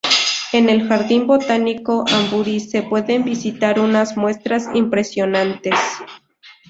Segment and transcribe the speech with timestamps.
[0.51, 5.77] En el Jardín Botánico Hanbury se pueden visitar unas muestras impresionantes.